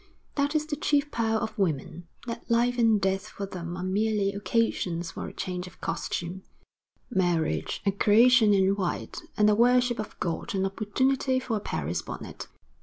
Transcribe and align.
That 0.33 0.55
is 0.55 0.65
the 0.65 0.75
chief 0.75 1.11
power 1.11 1.37
of 1.37 1.59
women, 1.59 2.07
that 2.25 2.49
life 2.49 2.79
and 2.79 2.99
death 2.99 3.27
for 3.27 3.45
them 3.45 3.77
are 3.77 3.83
merely 3.83 4.33
occasions 4.33 5.11
for 5.11 5.27
a 5.27 5.31
change 5.33 5.67
of 5.67 5.79
costume, 5.79 6.41
marriage 7.11 7.83
a 7.85 7.91
creation 7.91 8.51
in 8.51 8.69
white, 8.75 9.21
and 9.37 9.47
the 9.47 9.53
worship 9.53 9.99
of 9.99 10.19
God 10.19 10.55
an 10.55 10.65
opportunity 10.65 11.39
for 11.39 11.57
a 11.57 11.59
Paris 11.59 12.01
bonnet.' 12.01 12.47